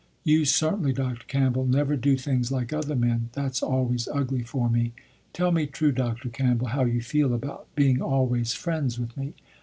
You 0.23 0.45
certainly, 0.45 0.93
Dr. 0.93 1.23
Campbell, 1.27 1.67
never 1.67 1.95
do 1.95 2.17
things 2.17 2.51
like 2.51 2.73
other 2.73 2.95
men, 2.95 3.29
that's 3.33 3.61
always 3.61 4.07
ugly 4.07 4.41
for 4.41 4.67
me. 4.67 4.93
Tell 5.31 5.51
me 5.51 5.67
true, 5.67 5.91
Dr. 5.91 6.29
Campbell, 6.29 6.69
how 6.69 6.85
you 6.85 7.01
feel 7.01 7.35
about 7.35 7.67
being 7.75 8.01
always 8.01 8.51
friends 8.51 8.97
with 8.99 9.15
me. 9.15 9.35